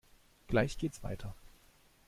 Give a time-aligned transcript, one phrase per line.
[0.47, 1.35] Gleich geht's weiter!